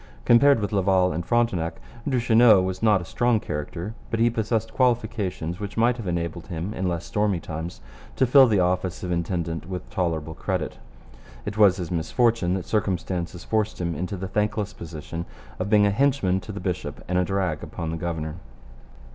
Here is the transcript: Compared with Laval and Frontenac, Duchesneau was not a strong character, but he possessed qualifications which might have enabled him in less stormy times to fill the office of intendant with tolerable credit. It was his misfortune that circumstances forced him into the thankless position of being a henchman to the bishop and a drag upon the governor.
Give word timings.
Compared 0.25 0.59
with 0.59 0.71
Laval 0.71 1.13
and 1.13 1.23
Frontenac, 1.23 1.75
Duchesneau 2.09 2.59
was 2.63 2.81
not 2.81 3.01
a 3.01 3.05
strong 3.05 3.39
character, 3.39 3.93
but 4.09 4.19
he 4.19 4.31
possessed 4.31 4.73
qualifications 4.73 5.59
which 5.59 5.77
might 5.77 5.97
have 5.97 6.07
enabled 6.07 6.47
him 6.47 6.73
in 6.73 6.89
less 6.89 7.05
stormy 7.05 7.39
times 7.39 7.81
to 8.15 8.25
fill 8.25 8.47
the 8.47 8.59
office 8.59 9.03
of 9.03 9.11
intendant 9.11 9.69
with 9.69 9.87
tolerable 9.91 10.33
credit. 10.33 10.79
It 11.45 11.55
was 11.55 11.77
his 11.77 11.91
misfortune 11.91 12.55
that 12.55 12.65
circumstances 12.65 13.43
forced 13.43 13.79
him 13.79 13.93
into 13.93 14.17
the 14.17 14.27
thankless 14.27 14.73
position 14.73 15.27
of 15.59 15.69
being 15.69 15.85
a 15.85 15.91
henchman 15.91 16.39
to 16.39 16.51
the 16.51 16.59
bishop 16.59 17.03
and 17.07 17.19
a 17.19 17.23
drag 17.23 17.61
upon 17.61 17.91
the 17.91 17.95
governor. 17.97 18.37